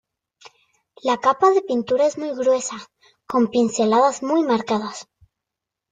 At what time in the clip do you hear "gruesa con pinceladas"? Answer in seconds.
2.33-4.23